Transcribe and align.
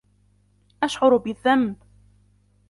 اشعر 0.81 1.17
بالذنب. 1.17 1.77